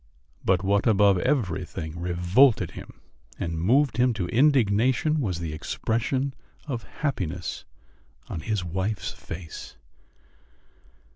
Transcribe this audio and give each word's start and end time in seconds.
But 0.43 0.63
what 0.63 0.87
above 0.87 1.19
everything 1.19 1.99
revolted 1.99 2.71
him 2.71 3.01
and 3.39 3.59
moved 3.61 3.97
him 3.97 4.15
to 4.15 4.27
indignation 4.29 5.19
was 5.21 5.37
the 5.39 5.53
expression 5.53 6.33
of 6.65 6.81
happiness 7.05 7.65
on 8.27 8.39
his 8.39 8.63
wife's 8.65 9.11
face. 9.11 9.77